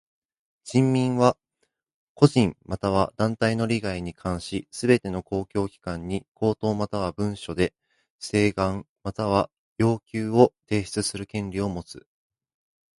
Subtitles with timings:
[0.63, 1.37] 人民は
[2.15, 7.71] 個人または団体の利害に関しすべての公共機関に口頭または文書で
[8.17, 12.07] 請願または要求を提出する権利をもつ。